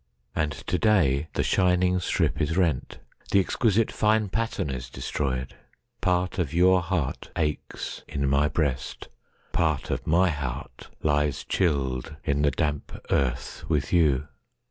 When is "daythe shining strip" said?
0.79-2.41